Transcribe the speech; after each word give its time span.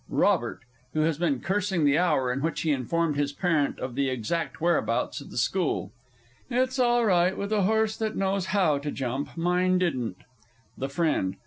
ROBERT 0.09 0.61
(who 0.93 1.01
has 1.01 1.19
been 1.19 1.41
cursing 1.41 1.85
the 1.85 1.95
hour 1.95 2.33
in 2.33 2.41
which 2.41 2.61
he 2.61 2.71
informed 2.71 3.15
his 3.15 3.31
parent 3.33 3.77
of 3.79 3.93
the 3.93 4.09
exact 4.09 4.59
whereabouts 4.59 5.21
of 5.21 5.29
the 5.29 5.37
school). 5.37 5.91
It's 6.49 6.79
all 6.79 7.05
right 7.05 7.37
with 7.37 7.53
a 7.53 7.61
horse 7.61 7.95
that 7.97 8.15
knows 8.17 8.47
how 8.47 8.79
to 8.79 8.89
jump. 8.89 9.37
Mine 9.37 9.77
didn't. 9.77 10.17
THE 10.75 10.89
FRIEND. 10.89 11.35